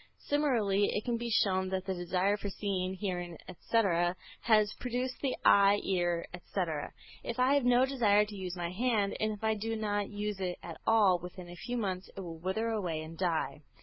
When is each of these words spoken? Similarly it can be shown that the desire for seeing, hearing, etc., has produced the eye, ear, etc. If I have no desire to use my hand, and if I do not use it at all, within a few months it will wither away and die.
Similarly 0.17 0.95
it 0.95 1.05
can 1.05 1.17
be 1.17 1.29
shown 1.29 1.69
that 1.69 1.85
the 1.85 1.93
desire 1.93 2.35
for 2.35 2.49
seeing, 2.49 2.95
hearing, 2.95 3.37
etc., 3.47 4.15
has 4.41 4.73
produced 4.79 5.21
the 5.21 5.35
eye, 5.45 5.79
ear, 5.83 6.25
etc. 6.33 6.91
If 7.23 7.37
I 7.37 7.53
have 7.53 7.65
no 7.65 7.85
desire 7.85 8.25
to 8.25 8.35
use 8.35 8.57
my 8.57 8.71
hand, 8.71 9.15
and 9.19 9.31
if 9.33 9.43
I 9.43 9.53
do 9.53 9.75
not 9.75 10.09
use 10.09 10.39
it 10.39 10.57
at 10.63 10.81
all, 10.87 11.19
within 11.19 11.47
a 11.51 11.55
few 11.55 11.77
months 11.77 12.09
it 12.17 12.21
will 12.21 12.39
wither 12.39 12.69
away 12.69 13.03
and 13.03 13.15
die. 13.15 13.61